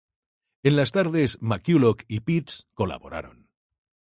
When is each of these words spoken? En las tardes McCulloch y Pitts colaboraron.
En 0.63 0.77
las 0.77 0.93
tardes 0.93 1.37
McCulloch 1.43 2.05
y 2.07 2.21
Pitts 2.21 2.67
colaboraron. 2.73 3.51